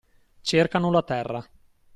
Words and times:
Cercano 0.41 0.89
la 0.89 1.03
terra 1.03 1.47